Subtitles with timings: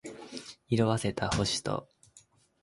[0.67, 1.87] 色褪せた星と